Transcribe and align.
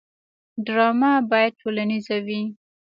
ډرامه 0.65 1.11
باید 1.31 1.53
ټولنیزه 1.61 2.17
وي 2.25 2.41